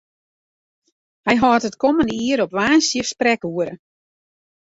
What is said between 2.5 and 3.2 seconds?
woansdei